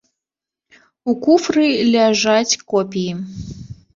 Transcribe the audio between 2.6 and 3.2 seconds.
копіі.